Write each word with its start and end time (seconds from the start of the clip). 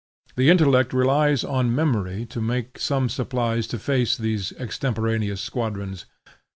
The 0.35 0.49
intellect 0.49 0.93
relies 0.93 1.43
on 1.43 1.75
memory 1.75 2.25
to 2.25 2.41
make 2.41 2.79
some 2.79 3.07
supplies 3.07 3.67
to 3.67 3.77
face 3.77 4.17
these 4.17 4.51
extemporaneous 4.57 5.41
squadrons. 5.41 6.07